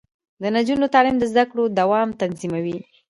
[0.41, 2.77] د نجونو تعلیم د زدکړو دوام تضمینوي.